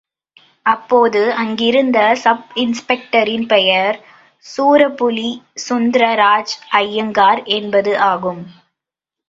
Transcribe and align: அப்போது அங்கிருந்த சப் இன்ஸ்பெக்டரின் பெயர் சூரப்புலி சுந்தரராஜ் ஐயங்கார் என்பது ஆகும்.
அப்போது 0.65 1.33
அங்கிருந்த 1.33 1.99
சப் 2.15 2.47
இன்ஸ்பெக்டரின் 2.55 3.45
பெயர் 3.47 3.97
சூரப்புலி 4.45 5.29
சுந்தரராஜ் 5.67 6.55
ஐயங்கார் 6.79 7.43
என்பது 7.57 7.93
ஆகும். 8.07 8.43